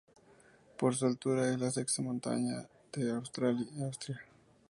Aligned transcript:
Por 0.79 0.95
su 0.95 1.05
altura 1.05 1.53
es 1.53 1.59
la 1.59 1.69
sexta 1.69 2.01
montaña 2.01 2.67
de 2.91 3.11
Austria. 3.11 4.19